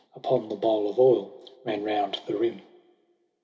Upon 0.15 0.49
the 0.49 0.55
bowl 0.55 0.89
of 0.89 0.97
oil 0.97 1.31
ran 1.63 1.83
round 1.83 2.21
the 2.25 2.35
rim. 2.35 2.63